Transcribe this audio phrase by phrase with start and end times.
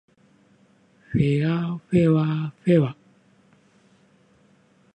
[1.11, 2.95] ふぇあふぇわふぇわ